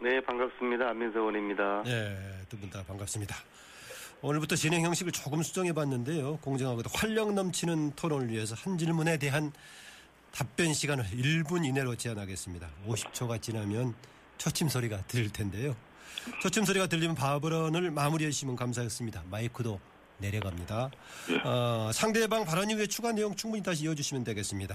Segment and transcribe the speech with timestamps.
[0.00, 0.88] 네, 반갑습니다.
[0.90, 1.82] 안민석 의원입니다.
[1.84, 2.16] 네,
[2.48, 3.36] 두 분 다 반갑습니다.
[4.22, 6.38] 오늘부터 진행 형식을 조금 수정해 봤는데요.
[6.38, 9.52] 공정하고도 활력 넘치는 토론을 위해서 한 질문에 대한
[10.32, 12.68] 답변 시간을 1분 이내로 제한하겠습니다.
[12.86, 13.94] 50초가 지나면
[14.38, 15.74] 초침 소리가 들릴 텐데요.
[16.40, 19.22] 초침 소리가 들리면 발언을 마무리해 주시면 감사하겠습니다.
[19.30, 19.80] 마이크도
[20.18, 20.90] 내려갑니다.
[21.44, 24.74] 어, 상대방 발언 이후에 추가 내용 충분히 다시 이어주시면 되겠습니다.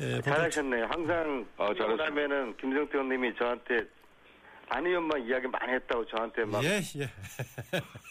[0.00, 0.86] 예, 잘하셨네요.
[0.86, 2.04] 항상 아, 잘하셨습니다.
[2.10, 3.86] 그러면은 김성태 의원님이 저한테
[4.68, 7.10] 안 의원만 이야기 많이 했다고 저한테 막 예, 예.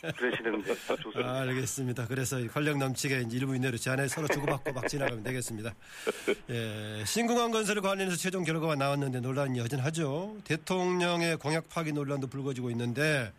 [0.16, 1.30] 그러시는데 좋습니다.
[1.30, 2.08] 아, 알겠습니다.
[2.08, 5.74] 그래서 이 활력 넘치게 일부 이내로 제안에 서로 주고받고 막 지나가면 되겠습니다.
[6.50, 10.38] 예, 신공항 건설을 관련해서 최종 결과가 나왔는데 논란이 여전하죠.
[10.44, 13.32] 대통령의 공약 파기 논란도 불거지고 있는데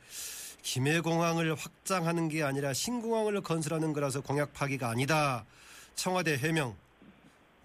[0.63, 5.45] 김해공항을 확장하는 게 아니라 신공항을 건설하는 거라서 공약 파기가 아니다.
[5.95, 6.75] 청와대 해명.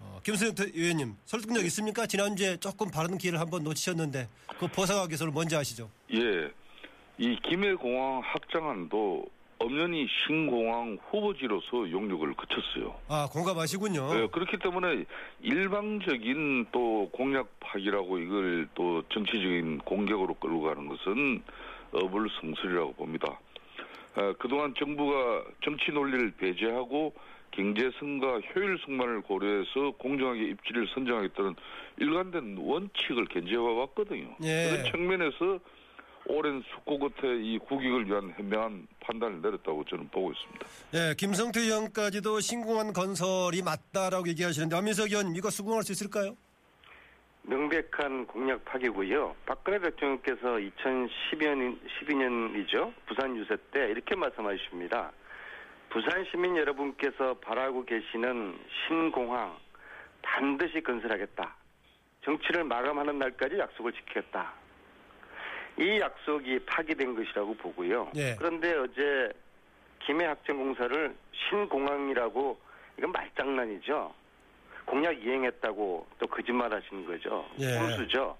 [0.00, 2.06] 어, 김수영 의원님 설득력 있습니까?
[2.06, 5.90] 지난주에 조금 발언 기회를 한번 놓치셨는데 그 보상하기 위해서는 뭔지 아시죠?
[6.12, 6.50] 예,
[7.18, 9.26] 이 김해공항 확장안도
[9.58, 12.94] 엄연히 신공항 후보지로서 용역을 거쳤어요.
[13.08, 14.22] 아 공감하시군요.
[14.22, 15.04] 예, 그렇기 때문에
[15.42, 21.42] 일방적인 또 공약 파기라고 이걸 또 정치적인 공격으로 끌고 가는 것은
[21.92, 23.38] 어불성설이라고 봅니다.
[24.14, 27.14] 아, 그동안 정부가 정치 논리를 배제하고
[27.52, 31.56] 경제성과 효율성만을 고려해서 공정하게 입지를 선정하겠다는
[31.98, 34.36] 일관된 원칙을 견지해 왔거든요.
[34.42, 34.70] 예.
[34.70, 35.58] 그런 측면에서
[36.26, 40.66] 오랜 숙고 끝에 이 국익을 위한 현명한 판단을 내렸다고 저는 보고 있습니다.
[40.94, 46.36] 예, 김성태 의원까지도 신공항 건설이 맞다라고 얘기하시는데 안민석 의원 이거 수긍할 수 있을까요?
[47.42, 49.34] 명백한 공약 파기고요.
[49.46, 52.92] 박근혜 대통령께서 2012년 12년이죠.
[53.06, 55.12] 부산 유세 때 이렇게 말씀하십니다.
[55.88, 59.56] 부산 시민 여러분께서 바라고 계시는 신공항
[60.22, 61.56] 반드시 건설하겠다.
[62.24, 64.52] 정치를 마감하는 날까지 약속을 지키겠다.
[65.78, 68.12] 이 약속이 파기된 것이라고 보고요.
[68.16, 68.36] 예.
[68.38, 69.32] 그런데 어제
[70.00, 72.60] 김해 학생공사를 신공항이라고
[72.98, 74.14] 이건 말장난이죠.
[74.90, 77.48] 공약 이행했다고 또 거짓말 하시는 거죠.
[77.60, 77.78] 예.
[77.78, 78.36] 혼수죠.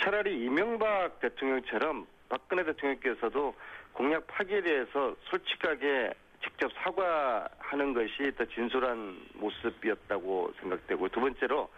[0.00, 3.52] 차라리 이명박 대통령처럼 박근혜 대통령께서도
[3.92, 6.12] 공약 파기에 대해서 솔직하게
[6.44, 11.68] 직접 사과하는 것이 더 진솔한 모습이었다고 생각되고 두 번째로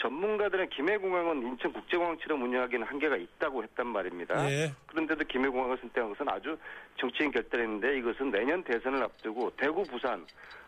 [0.00, 4.50] 전문가들은 김해공항은 인천국제공항처럼 운영하기는 한계가 있다고 했단 말입니다.
[4.50, 4.72] 예.
[4.86, 6.56] 그런데도 김해공항을 선택한 것은 아주
[6.98, 10.24] 정치인 결단인데 이것은 내년 대선을 앞두고 대구, 부산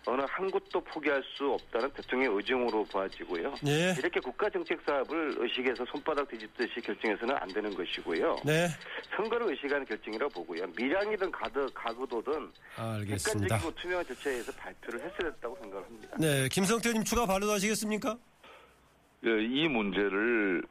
[0.06, 3.55] 어느 한 곳도 포기할 수 없다는 대통령의 의정으로 보아지고요.
[3.67, 3.94] 예.
[3.99, 8.37] 이렇게 국가 정책 사업을 의식해서 손바닥 뒤집듯이 결정해서는 안 되는 것이고요.
[8.44, 8.69] 네,
[9.15, 10.67] 선거를 의식하는 결정이라 보고요.
[10.77, 13.56] 밀양이든 가드, 가구도든 알겠습니다.
[13.56, 16.17] 객관적이고 투명한 절차에 의해서 발표를 했어야 됐다고 생각을 합니다.
[16.19, 18.17] 네, 김성태 의원님 추가 발언하시겠습니까?
[19.25, 20.62] 예, 이 문제를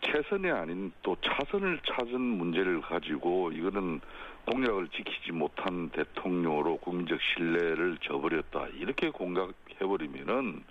[0.00, 4.00] 최선이 아닌 또 차선을 찾은 문제를 가지고 이거는
[4.46, 8.68] 공약을 지키지 못한 대통령으로 국민적 신뢰를 저버렸다.
[8.78, 10.62] 이렇게 공격해버리면은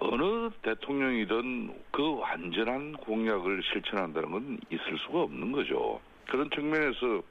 [0.00, 6.00] 어느 대통령이든 그 완전한 공약을 실천한다는 건 있을 수가 없는 거죠.
[6.26, 7.22] 그런 측면에서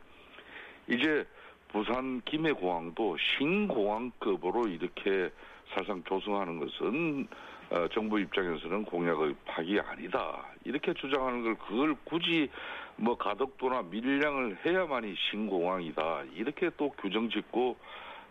[0.88, 1.28] 이제
[1.68, 5.30] 부산 김해공항도 신공항급으로 이렇게
[5.70, 7.28] 사실상 조성하는 것은
[7.70, 10.46] 어, 정부 입장에서는 공약의 파기 아니다.
[10.64, 12.50] 이렇게 주장하는 걸 그걸 굳이
[12.96, 16.24] 뭐 가덕도나 밀량을 해야만이 신공항이다.
[16.34, 17.78] 이렇게 또 규정 짓고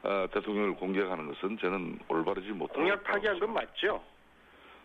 [0.02, 2.80] 어, 대통령을 공격하는 것은 저는 올바르지 못하다.
[2.80, 4.02] 공약 파기한 건 맞죠?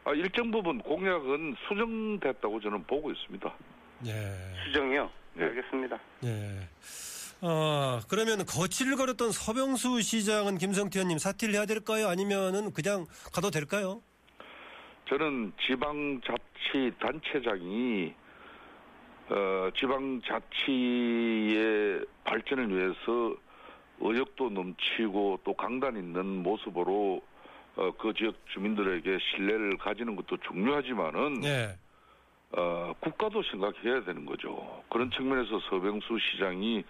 [0.03, 3.53] 아, 일정 부분 공약은 수정됐다고 저는 보고 있습니다.
[4.07, 4.11] 예,
[4.65, 5.09] 수정이요.
[5.35, 5.45] 네.
[5.45, 5.99] 알겠습니다.
[6.25, 6.67] 예.
[7.41, 12.07] 어, 그러면 거취를 걸었던 서병수 시장은 김성태 의원님 사퇴를 해야 될까요?
[12.07, 14.01] 아니면은 그냥 가도 될까요?
[15.11, 18.13] 저는 지방자치단체장이
[19.29, 23.35] 어, 지방자치의 발전을 위해서
[23.99, 27.21] 의욕도 넘치고 또 강단 있는 모습으로
[27.75, 31.77] 어, 그 지역 주민들에게 신뢰를 가지는 것도 중요하지만은 예,
[32.53, 34.81] 어, 국가도 생각해야 되는 거죠.
[34.89, 36.85] 그런 측면에서 서병수 시장이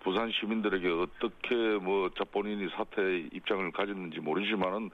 [0.00, 4.90] 부산 시민들에게 어떻게 뭐 자- 본인이 사퇴 입장을 가졌는지 모르지만은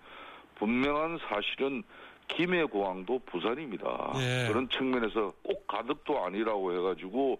[0.56, 1.82] 분명한 사실은
[2.28, 4.12] 김해 공항도 부산입니다.
[4.17, 4.49] 예.
[4.49, 7.38] 그런 측면에서 꼭 가덕도 아니라고 해가지고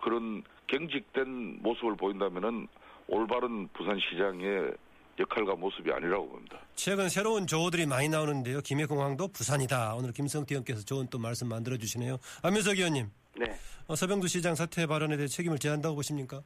[0.00, 2.68] 그런 경직된 모습을 보인다면은
[3.08, 4.72] 올바른 부산시장의
[5.18, 6.58] 역할과 모습이 아니라고 봅니다.
[6.74, 8.60] 최근 새로운 조어들이 많이 나오는데요.
[8.60, 9.94] 김해공항도 부산이다.
[9.94, 12.18] 오늘 김성태 의원께서 좋은 또 말씀 만들어 주시네요.
[12.42, 13.46] 안민석 의원님, 네.
[13.86, 16.42] 어, 서병두 시장 사퇴 발언에 대해 책임을 져야 한다고 보십니까?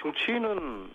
[0.00, 0.90] 정치인은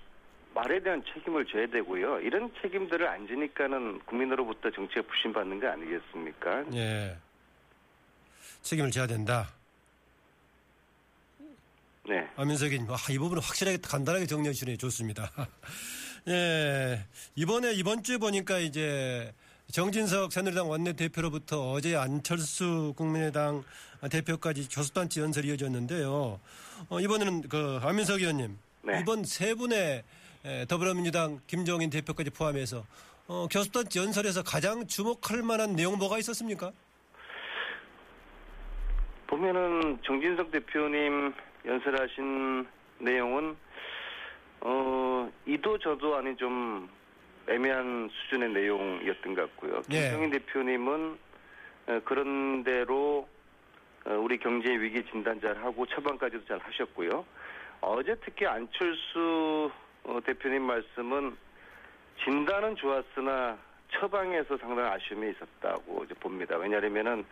[0.53, 2.19] 말에 대한 책임을 져야 되고요.
[2.19, 6.65] 이런 책임들을 안 지니까는 국민으로부터 정치에 부심받는 거 아니겠습니까?
[6.73, 7.17] 예.
[8.61, 9.49] 책임을 져야 된다.
[12.07, 12.27] 네.
[12.35, 15.31] 안민석 의원님, 아, 이 부분은 확실하게 간단하게 정리해 주시네 좋습니다.
[16.27, 17.05] 예.
[17.35, 19.33] 이번에 이번 주에 보니까 이제
[19.71, 23.63] 정진석 새누리당 원내대표로부터 어제 안철수 국민의당
[24.09, 26.39] 대표까지 교섭단체 연설이 이어졌는데요.
[26.89, 28.99] 어, 이번에는 그 안민석 의원님 네.
[28.99, 30.03] 이번 세 분의 에,
[30.67, 32.83] 더불어민주당 김종인 대표까지 포함해서
[33.27, 36.71] 어, 교섭단체 연설에서 가장 주목할 만한 내용 뭐가 있었습니까?
[39.27, 41.33] 보면은 정진석 대표님
[41.65, 42.67] 연설하신
[42.99, 43.55] 내용은
[44.59, 46.89] 어 이도 저도 아닌 좀
[47.47, 49.81] 애매한 수준의 내용이었던 것 같고요.
[49.91, 50.01] 예.
[50.01, 51.17] 김정인 대표님은
[51.87, 53.27] 어, 그런 대로
[54.05, 57.25] 어, 우리 경제 위기 진단 잘 하고 처방까지도 잘 하셨고요.
[57.81, 59.71] 어제 특히 안철수
[60.03, 61.35] 어, 대표님 말씀은
[62.23, 63.57] 진단은 좋았으나
[63.91, 66.57] 처방에서 상당한 아쉬움이 있었다고 이제 봅니다.
[66.57, 67.25] 왜냐하면은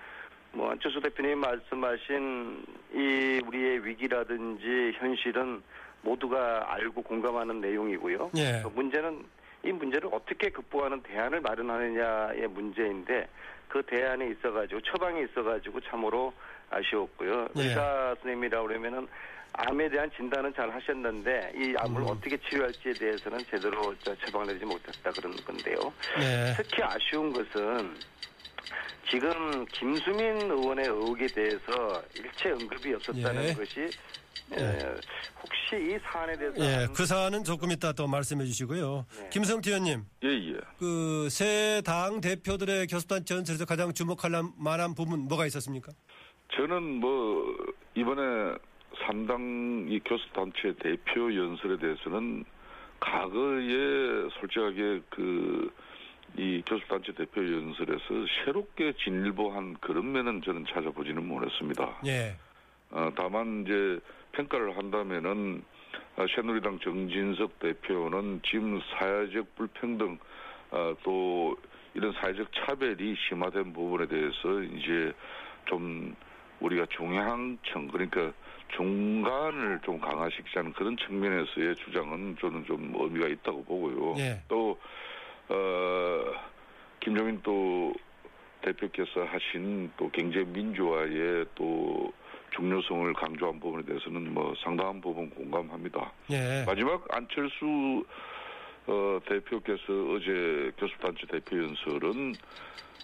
[0.51, 5.62] 뭐 안철수 대표님 말씀하신 이 우리의 위기라든지 현실은
[6.01, 8.31] 모두가 알고 공감하는 내용이고요.
[8.38, 8.62] 예.
[8.63, 9.24] 그 문제는
[9.63, 13.27] 이 문제를 어떻게 극복하는 대안을 마련하느냐의 문제인데
[13.68, 16.33] 그 대안에 있어가지고 처방에 있어가지고 참으로
[16.69, 17.48] 아쉬웠고요.
[17.57, 17.62] 예.
[17.62, 19.07] 의사 선생님이라 그러면은
[19.54, 22.07] 암에 대한 진단은 잘 하셨는데 이 암을 음.
[22.07, 25.78] 어떻게 치료할지에 대해서는 제대로 저 처방내지 못했다 그런 건데요.
[26.19, 26.54] 네.
[26.56, 27.96] 특히 아쉬운 것은
[29.10, 33.54] 지금 김수민 의원의 의혹에 대해서 일체 언급이 없었다는 예.
[33.54, 33.81] 것이
[34.51, 34.96] 에, 예.
[35.42, 39.06] 혹시 이 사안에 대해서 예, 그 사안은 조금 이따 또 말씀해 주시고요.
[39.19, 39.30] 네.
[39.30, 40.54] 김성태 의원님, 예, 예.
[40.78, 45.92] 그 새 당 대표들의 교섭단체 연설에서 가장 주목할 만한 부분 뭐가 있었습니까?
[46.56, 47.44] 저는 뭐
[47.96, 48.56] 이번에
[49.06, 52.46] 삼당 이 교섭단체 대표 연설에 대해서는
[53.00, 55.72] 과거에 솔직하게 그
[56.38, 58.04] 이 교섭단체 대표 연설에서
[58.44, 61.98] 새롭게 진일보한 그런 면은 저는 찾아보지는 못했습니다.
[62.06, 62.36] 예,
[62.92, 64.00] 어, 다만 이제
[64.34, 65.63] 평가를 한다면은
[66.18, 70.19] 어, 새누리당 정진석 대표는 지금 사회적 불평등
[70.72, 71.57] 어, 또
[71.94, 75.12] 이런 사회적 차별이 심화된 부분에 대해서 이제
[75.66, 76.16] 좀
[76.60, 78.31] 우리가 중앙청 그러니까
[78.75, 84.16] 중간을 좀 강화시키자는 그런 측면에서의 주장은 저는 좀 의미가 있다고 보고요.
[84.18, 84.42] 예.
[84.48, 84.80] 또
[85.50, 86.33] 어,
[87.00, 87.94] 김종인 또
[88.62, 92.12] 대표께서 하신 또 경제 민주화의 또
[92.56, 96.12] 중요성을 강조한 부분에 대해서는 뭐 상당한 부분 공감합니다.
[96.31, 98.04] 예, 마지막 안철수
[98.89, 102.33] 어, 대표께서 어제 교섭단체 대표 연설은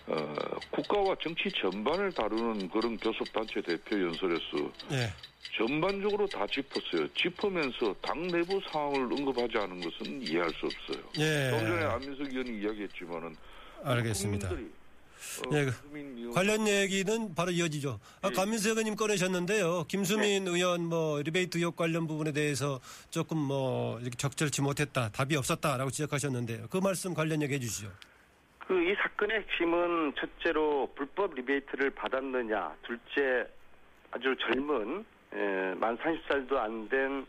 [0.08, 0.34] 어,
[0.72, 5.14] 국가와 정치 전반을 다루는 그런 교섭단체 대표 연설에서 예,
[5.58, 7.08] 전반적으로 다 짚었어요.
[7.14, 11.04] 짚으면서 당 내부 상황을 언급하지 않은 것은 이해할 수 없어요.
[11.20, 11.52] 예.
[11.52, 13.36] 좀 전에 안민석 의원이 이야기했지만은
[13.84, 14.50] 알겠습니다.
[15.48, 18.00] 어, 예, 그 관련 얘기는 바로 이어지죠.
[18.18, 18.34] 아까 예.
[18.34, 19.86] 안민석 의원님 꺼내셨는데요.
[19.88, 20.52] 김수민 네.
[20.52, 26.68] 의원 뭐 리베이트 의혹 관련 부분에 대해서 조금 뭐 이렇게 적절치 못했다, 답이 없었다라고 지적하셨는데요.
[26.70, 27.92] 그 말씀 관련 얘기해 주시죠.
[28.68, 33.48] 그 이 사건의 핵심은 첫째로 불법 리베이트를 받았느냐, 둘째
[34.12, 37.26] 아주 젊은 에, 만 30살도 안된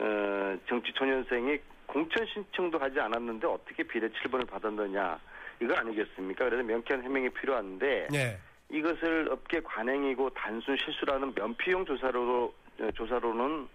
[0.00, 5.18] 어, 정치 초년생이 공천 신청도 하지 않았는데 어떻게 비례 7번을 받았느냐
[5.62, 6.44] 이거 아니겠습니까?
[6.46, 8.38] 그래서 명쾌한 해명이 필요한데 예,
[8.68, 13.68] 이것을 업계 관행이고 단순 실수라는 면피용 조사로 어, 조사로는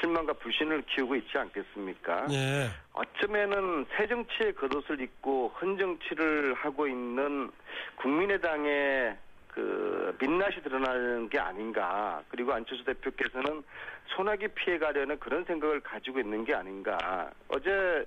[0.00, 2.26] 실망과 불신을 키우고 있지 않겠습니까?
[2.30, 7.50] 예, 어쩌면은 새 정치의 겉옷을 입고 헌 정치를 하고 있는
[7.96, 9.16] 국민의당의
[9.48, 12.22] 그 민낯이 드러나는 게 아닌가.
[12.28, 13.62] 그리고 안철수 대표께서는
[14.06, 17.30] 소나기 피해 가려는 그런 생각을 가지고 있는 게 아닌가.
[17.48, 18.06] 어제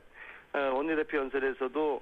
[0.53, 2.01] 어, 원내대표 연설에서도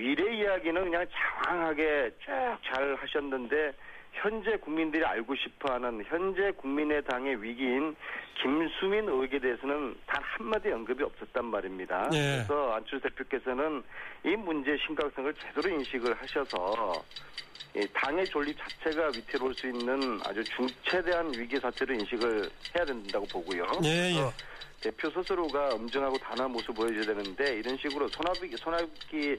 [0.00, 1.06] 미래 이야기는 그냥
[1.44, 2.30] 장황하게 쭉
[2.64, 3.72] 잘 하셨는데
[4.12, 7.94] 현재 국민들이 알고 싶어하는 현재 국민의당의 위기인
[8.42, 12.08] 김수민 의혹에 대해서는 단 한마디 언급이 없었단 말입니다.
[12.14, 12.44] 예.
[12.46, 13.82] 그래서 안철수 대표께서는
[14.24, 16.92] 이 문제의 심각성을 제대로 인식을 하셔서
[17.76, 23.64] 이 당의 존립 자체가 위태로울 수 있는 아주 중체대한 위기 사태로 인식을 해야 된다고 보고요.
[23.84, 24.49] 예, 예.
[24.80, 29.36] 대표 스스로가 엄정하고 단호한 모습 보여줘야 되는데 이런 식으로 소나기 소나기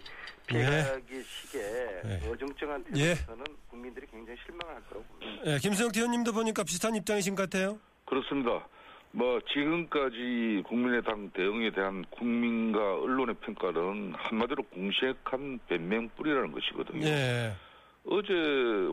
[0.48, 2.30] 피해가기 식의 네.
[2.30, 3.16] 어정쩡한 예.
[3.16, 5.42] 태도에서는 국민들이 굉장히 실망할 거라고 봅니다.
[5.46, 7.80] 예, 김수영 의원님도 보니까 비슷한 입장이신 것 같아요.
[8.06, 8.68] 그렇습니다.
[9.14, 17.08] 뭐 지금까지 국민의당 대응에 대한 국민과 언론의 평가는 한마디로 공색한 변명뿐이라는 것이거든요.
[17.08, 17.54] 예.
[18.06, 18.32] 어제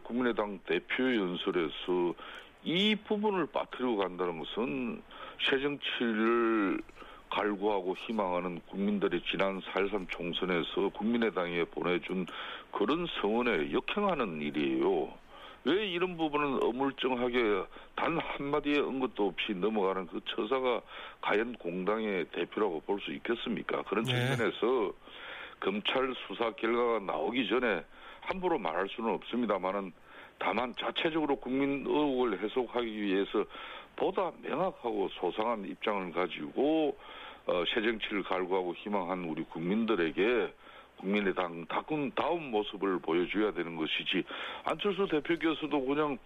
[0.04, 2.14] 국민의당 대표 연설에서
[2.64, 5.02] 이 부분을 빠뜨리고 간다는 것은
[5.42, 6.80] 새정치를
[7.30, 12.26] 갈구하고 희망하는 국민들의 지난 4.13 총선에서 국민의당에 보내준
[12.72, 15.12] 그런 성원에 역행하는 일이에요.
[15.64, 17.64] 왜 이런 부분은 어물쩡하게
[17.94, 20.80] 단 한마디의 언급도 없이 넘어가는 그 처사가
[21.20, 23.82] 과연 공당의 대표라고 볼 수 있겠습니까?
[23.82, 24.12] 그런 네.
[24.12, 24.92] 측면에서
[25.60, 27.84] 검찰 수사 결과가 나오기 전에
[28.22, 29.92] 함부로 말할 수는 없습니다만은
[30.38, 33.44] 다만 자체적으로 국민 의혹을 해소하기 위해서
[33.98, 36.96] 보다 명확하고 소상한 입장을 가지고
[37.46, 40.52] 어, 새 정치를 갈구하고 희망한 우리 국민들에게
[40.98, 44.24] 국민의당 다운 다운 모습을 보여줘야 되는 것이지
[44.64, 46.18] 안철수 대표께서도 그냥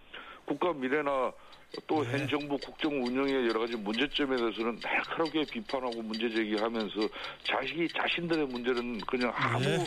[0.45, 1.31] 국가 미래나
[1.87, 6.99] 또현 정부 국정 운영의 여러 가지 문제점에 대해서는 날카롭게 비판하고 문제 제기하면서
[7.43, 9.85] 자식이 자신들의 문제는 그냥 아무 네.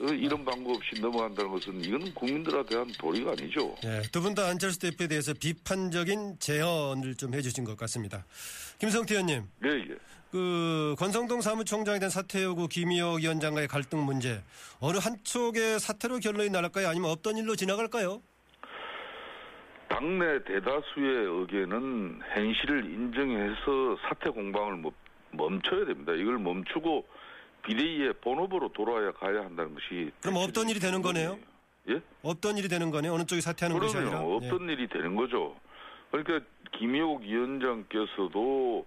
[0.00, 3.74] 어, 이런 방법 없이 넘어간다는 것은 이거는 국민들에 대한 도리가 아니죠.
[3.84, 8.24] 예, 두분 다 안철수 대표에 대해서 비판적인 제언을 좀 해주신 것 같습니다.
[8.78, 9.96] 김성태 의원님, 예, 예.
[10.30, 14.42] 그 권성동 사무총장에 대한 사퇴 요구 김희혁 위원장과의 갈등 문제
[14.80, 16.88] 어느 한쪽의 사퇴로 결론이 날까요?
[16.88, 18.20] 아니면 없던 일로 지나갈까요?
[19.88, 24.92] 당내 대다수의 의견은 현실을 인정해서 사퇴 공방을 멈-
[25.30, 26.12] 멈춰야 됩니다.
[26.12, 27.06] 이걸 멈추고
[27.66, 31.38] 비대위의 본업으로 돌아야 가야 한다는 것이 그럼 없던 일이 되는 거네요?
[31.88, 32.00] 예?
[32.22, 33.12] 없던 일이 되는 거네요.
[33.12, 34.20] 어느 쪽이 사퇴하는 것이 아니라.
[34.22, 35.54] 없던 일이 되는 거죠.
[36.10, 36.40] 그러니까
[36.78, 38.86] 김효욱 위원장께서도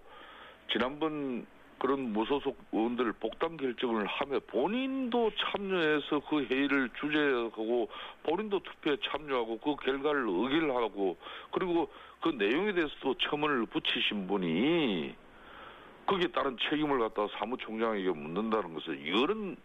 [0.72, 1.46] 지난번
[1.78, 7.88] 그런 무소속 의원들 복당 결정을 하며 본인도 참여해서 그 회의를 주재하고
[8.22, 11.16] 본인도 투표에 참여하고 그 결과를 의결하고
[11.52, 15.14] 그리고 그 내용에 대해서도 첨언을 붙이신 분이
[16.10, 19.56] 거기에 따른 책임을 갖다 사무총장에게 묻는다는 것은 이거는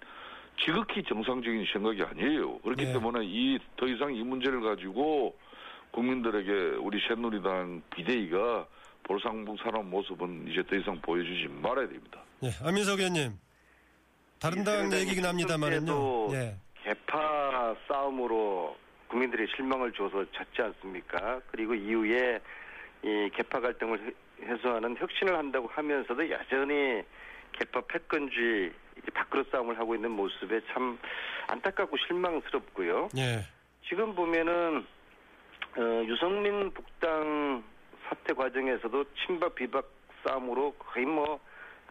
[0.64, 2.60] 지극히 정상적인 생각이 아니에요.
[2.60, 2.94] 그렇기 네.
[2.94, 5.36] 때문에 이 더 이상 이 문제를 가지고
[5.92, 8.68] 국민들에게 우리 새누리당 비대위가
[9.04, 12.22] 볼상봉사한 모습은 이제 더 이상 보여주지 말아야 됩니다.
[12.44, 13.32] 예, 안민석 의원님.
[14.40, 16.34] 다른 당 얘기긴 합니다만은요.
[16.34, 16.56] 예.
[16.84, 18.76] 개파 싸움으로
[19.08, 21.42] 국민들이 실망을 줘서 졌지 않습니까?
[21.52, 22.40] 그리고 이후에
[23.04, 27.04] 이 개파 갈등을 해- 해소하는 혁신을 한다고 하면서도 여전히
[27.54, 28.72] 개파 패권주의
[29.14, 30.98] 밖으로 싸움을 하고 있는 모습에 참
[31.48, 33.10] 안타깝고 실망스럽고요.
[33.18, 33.42] 예.
[33.88, 34.86] 지금 보면은
[35.78, 37.64] 어, 유성민 북당
[38.08, 39.86] 사태 과정에서도 친박 비박
[40.24, 41.40] 싸움으로 거의 뭐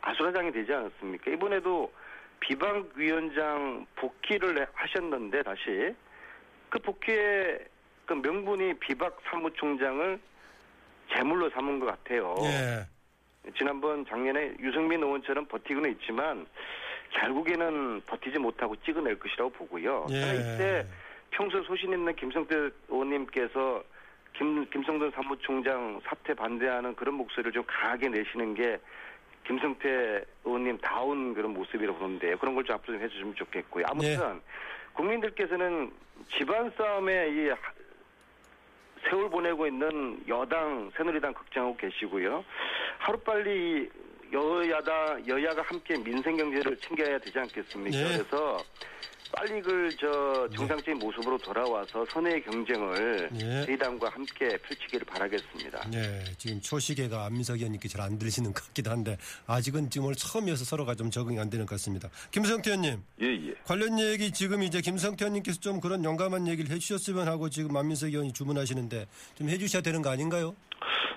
[0.00, 1.30] 아수라장이 되지 않았습니까?
[1.30, 1.92] 이번에도
[2.40, 5.94] 비박위원장 복귀를 해- 하셨는데 다시
[6.68, 7.58] 그 복귀의
[8.06, 10.18] 그 명분이 비박 사무총장을
[11.14, 12.34] 제물로 삼은 것 같아요.
[12.42, 13.50] 예.
[13.56, 16.46] 지난번 작년에 유승민 의원처럼 버티고는 있지만
[17.10, 20.06] 결국에는 버티지 못하고 찍어낼 것이라고 보고요.
[20.10, 20.14] 예.
[20.16, 20.86] 이때
[21.30, 23.82] 평소 소신 있는 김성태 의원님께서
[24.36, 28.78] 김, 김성돈 사무총장 사퇴 반대하는 그런 목소리를 좀 강하게 내시는 게
[29.46, 33.84] 김성태 의원님 다운 그런 모습이라고 보는데 그런 걸 좀 앞으로 좀 해주시면 좋겠고요.
[33.88, 34.40] 아무튼
[34.94, 35.92] 국민들께서는
[36.36, 37.58] 집안 싸움에 이 하-
[39.08, 42.44] 세월 보내고 있는 여당 새누리당 걱정하고 계시고요.
[42.98, 43.90] 하루빨리
[44.32, 47.96] 여야다 여야가 함께 민생 경제를 챙겨야 되지 않겠습니까?
[47.96, 48.04] 네.
[48.04, 48.58] 그래서
[49.36, 53.64] 빨리 그저 정상적인 모습으로 돌아와서 선의 경쟁을 네.
[53.66, 55.90] 저희 당과 함께 펼치기를 바라겠습니다.
[55.94, 60.64] 예, 지금 초시계가 안민석 의원님께 잘 안 들리시는 것 같기도 한데 아직은 지금 오늘 처음이어서
[60.66, 62.10] 서로가 좀 적응이 안 되는 것 같습니다.
[62.32, 63.54] 김성태 의원님 예, 예.
[63.64, 68.34] 관련 얘기 지금 이제 김성태 의원님께서 좀 그런 용감한 얘기를 해주셨으면 하고 지금 안민석 의원이
[68.34, 70.54] 주문하시는데 좀 해주셔야 되는 거 아닌가요?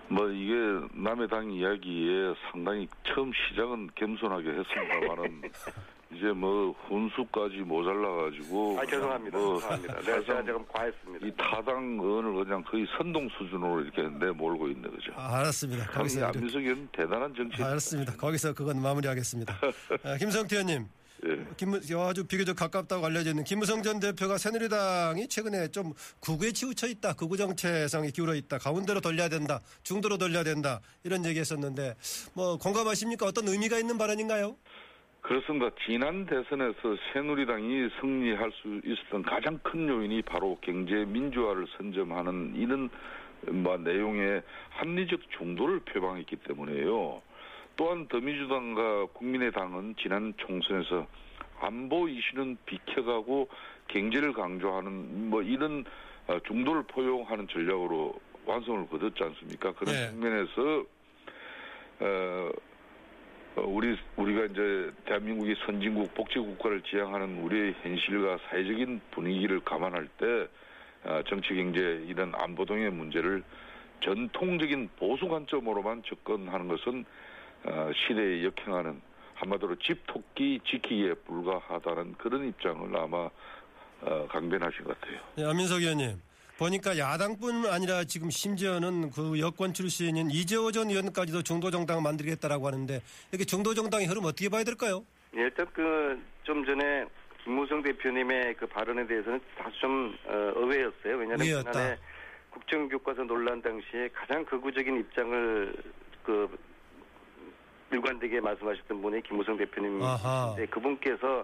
[0.08, 0.54] 뭐 이게
[0.94, 5.42] 남의 당 이야기에 상당히 처음 시작은 겸손하게 했습니다만은
[6.14, 9.38] 이제 뭐 훈수까지 모자라 가지고 아 죄송합니다.
[9.38, 9.94] 뭐 죄송합니다.
[10.02, 11.28] 네, 제가 조금 과했습니다.
[11.28, 15.12] 이 타당 의원을 그냥 거의 선동 수준으로 이렇게 내몰고 있는 거죠.
[15.16, 15.86] 아, 알았습니다.
[15.86, 17.62] 참 거기서 안민석 의원은 대단한 정치.
[17.62, 18.16] 아, 알았습니다.
[18.16, 19.54] 거기서 그건 마무리하겠습니다.
[20.04, 20.88] 아, 김성태 의원님.
[21.26, 21.46] 예.
[21.58, 27.14] 김, 아주 비교적 가깝다고 알려져 있는 김무성 전 대표가 새누리당이 최근에 좀 극우에 치우쳐 있다.
[27.14, 28.60] 극우 정체성이 기울어 있다.
[28.60, 29.60] 가운데로 돌려야 된다.
[29.84, 30.80] 중도로 돌려야 된다.
[31.04, 31.96] 이런 얘기 했었는데
[32.34, 33.26] 뭐 공감하십니까?
[33.26, 34.56] 어떤 의미가 있는 발언인가요?
[35.22, 35.70] 그렇습니다.
[35.86, 42.90] 지난 대선에서 새누리당이 승리할 수 있었던 가장 큰 요인이 바로 경제 민주화를 선점하는 이런
[43.52, 47.22] 뭐 내용의 합리적 중도를 표방했기 때문에요.
[47.76, 51.06] 또한 더민주당과 국민의당은 지난 총선에서
[51.60, 53.50] 안보 이슈는 비켜가고
[53.88, 55.86] 경제를 강조하는 뭐 이런
[56.28, 59.74] 어, 중도를 포용하는 전략으로 완성을 거뒀지 않습니까?
[59.74, 60.10] 그런 네.
[60.10, 60.86] 측면에서
[62.00, 62.52] 어, 어,
[63.66, 70.48] 우리 우리가 이제 대한민국이 선진국 복지 국가를 지향하는 우리의 현실과 사회적인 분위기를 감안할 때
[71.04, 73.44] 어, 정치 경제 이런 안보동의 문제를
[74.04, 77.06] 전통적인 보수 관점으로만 접근하는 것은
[77.66, 79.02] 어, 시대에 역행하는
[79.36, 83.30] 한마디로 집토끼 지키기에 불과하다는 그런 입장을 아마
[84.02, 85.20] 어, 강변하신 것 같아요.
[85.36, 86.27] 네, 안민석 의원님.
[86.58, 93.02] 보니까 야당뿐 아니라 지금 심지어는 그 여권 출신인 이재호 전 의원까지도 중도 정당을 만들겠다라고 하는데
[93.32, 95.06] 이렇게 중도 정당의 흐름 어떻게 봐야 될까요?
[95.36, 97.06] 예, 일단 그 좀 전에
[97.44, 101.18] 김무성 대표님의 그 발언에 대해서는 다소 좀 어, 의외였어요.
[101.18, 101.72] 왜냐하면 의외였다.
[101.74, 101.98] 지난해
[102.52, 105.76] 국정교과서 논란 당시에 가장 극우적인 입장을
[106.24, 106.58] 그
[107.92, 109.58] 일관되게 말씀하셨던 분이 김무성.
[109.58, 111.44] 대표님인데 그분께서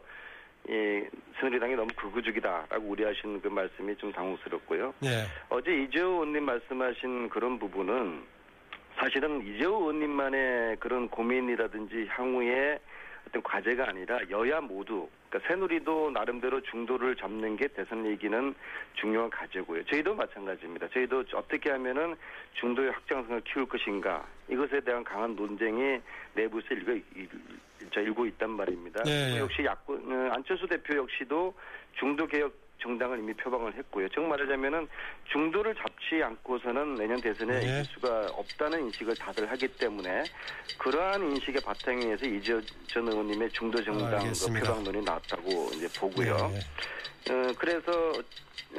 [0.69, 1.03] 이
[1.39, 4.93] 새누리당이 너무 극우적이다라고 우려하신 그 말씀이 좀 당혹스럽고요.
[5.01, 5.25] 네.
[5.49, 8.23] 어제 이재호 의원님 말씀하신 그런 부분은
[8.95, 12.79] 사실은 이재호 의원님만의 그런 고민이라든지 향후의
[13.27, 18.53] 어떤 과제가 아니라 여야 모두 그러니까 새누리도 나름대로 중도를 잡는 게 대선 얘기는
[18.93, 19.83] 중요한 과제고요.
[19.85, 20.87] 저희도 마찬가지입니다.
[20.89, 22.15] 저희도 어떻게 하면은
[22.53, 25.99] 중도의 확장성을 키울 것인가 이것에 대한 강한 논쟁이
[26.35, 26.91] 내부에서 일고,
[27.83, 29.03] 일- 저 일고 있단 말입니다.
[29.03, 29.39] 네, 네.
[29.39, 31.53] 역시 야권 어, 안철수 대표 역시도
[31.99, 34.09] 중도 개혁 정당을 이미 표방을 했고요.
[34.09, 34.87] 즉 말하자면은
[35.31, 37.61] 중도를 잡지 않고서는 내년 대선에 네.
[37.61, 40.23] 이길 수가 없다는 인식을 다들 하기 때문에
[40.79, 44.67] 그러한 인식의 바탕에 의해서 이재 전 의원님의 중도 정당 그 알겠습니다.
[44.73, 46.35] 표방론이 나왔다고 이제 보고요.
[46.49, 46.59] 네,
[47.25, 47.33] 네.
[47.33, 47.91] 어, 그래서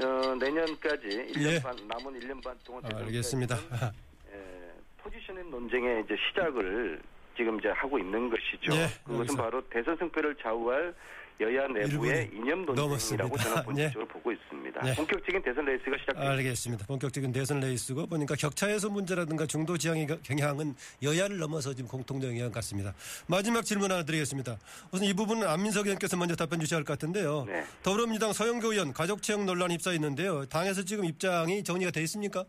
[0.03, 1.63] 어, 내년까지 1년 예.
[1.63, 3.57] 반 남은 1년 반 동안 대선까지는, 알겠습니다.
[3.57, 7.01] 에, positioning 논쟁의 이제 시작을
[7.37, 8.73] 지금 이제 하고 있는 것이죠.
[8.75, 9.37] 예, 그것은 여기서.
[9.37, 10.95] 바로 대선 승패를 좌우할
[11.41, 13.37] 여야 내부의 이념 논쟁이라고.
[13.37, 13.63] 저는 예.
[13.65, 14.89] 본질적으로 보고 있습니다.
[14.89, 14.95] 예.
[14.95, 16.31] 본격적인 대선 레이스가 시작됩니다.
[16.31, 16.87] 알겠습니다.
[16.87, 22.53] 본격적인 대선 레이스고 보니까 격차 해소 문제라든가 중도 지향의 경향은 여야를 넘어서 지금 공통적 영향
[22.53, 22.95] 같습니다.
[23.27, 24.57] 마지막 질문 하나 드리겠습니다.
[24.93, 27.45] 우선 이 부분은 안민석 의원께서 먼저 답변 주셔야 할 것 같은데요.
[27.49, 27.65] 네.
[27.83, 30.45] 더불어민주당 서영교 의원 가족채용 논란이 입사 있는데요.
[30.47, 32.45] 당에서 지금 입장이 정리가 돼 있습니까?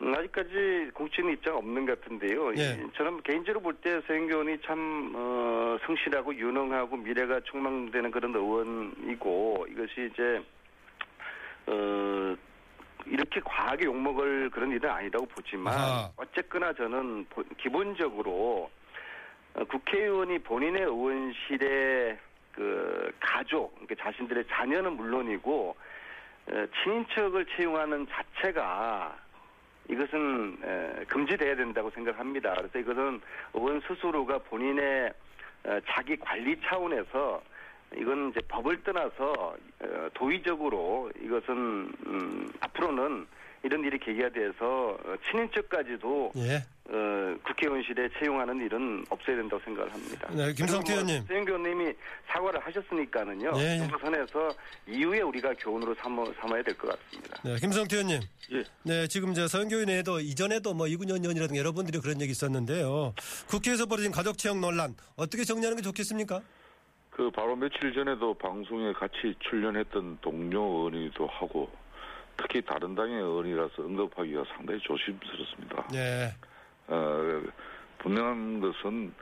[0.00, 2.52] 음, 아직까지 공식적인 입장 없는 것 같은데요.
[2.56, 2.78] 예.
[2.82, 9.66] 이- 저는 개인적으로 볼 때 서영교 의원이 참 어, 성실하고 유능하고 미래가 촉망되는 그런 의원이고
[9.70, 10.42] 이것이 이제
[11.66, 12.36] 어,
[13.06, 16.10] 이렇게 과하게 욕먹을 그런 일은 아니라고 보지만 아하.
[16.16, 18.70] 어쨌거나 저는 보- 기본적으로
[19.54, 22.18] 어, 국회의원이 본인의 의원실의
[22.52, 25.76] 그 가족, 그러니까 자신들의 자녀는 물론이고
[26.50, 29.16] 어, 친인척을 채용하는 자체가
[29.88, 32.54] 이것은 에, 금지돼야 된다고 생각합니다.
[32.54, 33.20] 그래서 이것은
[33.54, 35.12] 의원 스스로가 본인의
[35.64, 37.42] 어, 자기 관리 차원에서
[37.96, 41.54] 이건 이제 법을 떠나서 어, 도의적으로 이것은
[42.06, 43.26] 음, 앞으로는
[43.62, 46.62] 이런 일이 계기가 돼서 어, 친인척까지도 예.
[46.90, 50.28] 어, 국회의원실에 채용하는 일은 없어야 된다고 생각을 합니다.
[50.32, 51.26] 네, 김성태 의원님.
[51.26, 51.92] 서영교 의원님이
[52.28, 53.52] 사과를 하셨으니까는요.
[53.56, 53.78] 예, 예.
[53.78, 54.48] 정도 선에서
[54.86, 57.42] 이후에 우리가 교훈으로 삼아, 삼아야 될 것 같습니다.
[57.44, 58.20] 네, 김성태 의원님.
[58.52, 58.64] 예.
[58.84, 63.12] 네, 지금 이제 서영교 의원에도 이전에도 뭐 이군현 의원이라든가 여러분들이 그런 얘기 있었는데요.
[63.48, 66.40] 국회에서 벌어진 가족 채용 논란 어떻게 정리하는 게 좋겠습니까?
[67.10, 71.68] 그 바로 며칠 전에도 방송에 같이 출연했던 동료 의원이기도 하고
[72.38, 75.86] 특히 다른 당의 의원이라서 언급하기가 상당히 조심스럽습니다.
[75.92, 76.32] 네.
[76.88, 77.42] 어,
[77.98, 79.12] 분명한 것은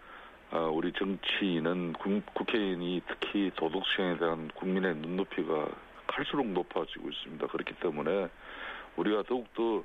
[0.53, 5.69] 어, 우리 정치인은 국, 국회의원이 특히 도덕성에 대한 국민의 눈높이가
[6.07, 7.47] 갈수록 높아지고 있습니다.
[7.49, 8.29] 그렇기 때문에
[8.97, 9.83] 우리가 더욱더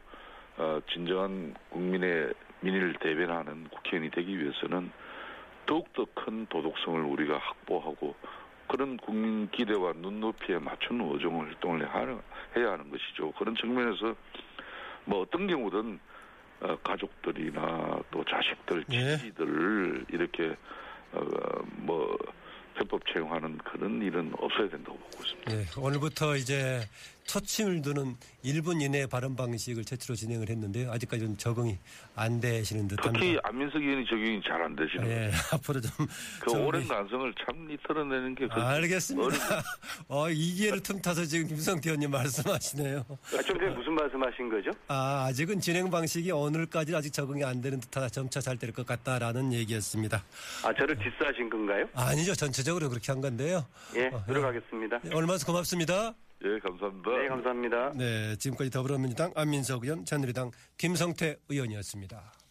[0.57, 4.91] 어, 진정한 국민의 민의를 대변하는 국회의원이 되기 위해서는
[5.65, 8.15] 더욱더 큰 도덕성을 우리가 확보하고
[8.67, 11.87] 그런 국민 기대와 눈높이에 맞춘 의정 활동을
[12.55, 13.31] 해야 하는 것이죠.
[13.31, 14.15] 그런 측면에서
[15.05, 15.99] 뭐 어떤 경우든
[16.61, 19.17] 어, 가족들이나 또 자식들, 예.
[19.17, 20.55] 지지들을 이렇게
[21.11, 21.21] 어,
[21.77, 22.17] 뭐
[22.75, 25.51] 편법 채용하는 그런 일은 없어야 된다고 보고 있습니다.
[25.51, 26.81] 네, 오늘부터 이제
[27.35, 30.91] 초침을 두는 1분 이내 발언 방식을 최초로 진행을 했는데요.
[30.91, 31.77] 아직까지는 적응이
[32.15, 33.19] 안 되시는 듯합니다.
[33.25, 35.07] 특히 안민석 의원이 적용이 잘 안 되시는.
[35.07, 36.07] 예, 앞으로 좀그
[36.49, 39.37] 저기- 오랜 간성을 참 이털어내는 게 그렇게 알겠습니다.
[40.09, 43.05] 어, 이 기회를 틈타서 지금 김성태 의원님 말씀하시네요.
[43.09, 44.71] 아, 좀 전에 무슨 말씀하신 거죠?
[44.89, 48.09] 아, 아직은 진행 방식이 오늘까지 아직 적응이 안 되는 듯하다.
[48.09, 50.23] 점차 잘 될 것 같다라는 얘기였습니다.
[50.65, 51.87] 아, 저를 디스하신 건가요?
[51.93, 52.35] 아니죠.
[52.35, 53.65] 전체적으로 그렇게 한 건데요.
[53.95, 54.99] 예, 어, 들어가겠습니다.
[55.03, 56.13] 네, 오늘 말씀 고맙습니다.
[56.43, 57.11] 예, 감사합니다.
[57.11, 57.91] 네, 감사합니다.
[57.95, 62.41] 네, 지금까지 더불어민주당 안민석 의원, 새누리당 김성태 의원이었습니다.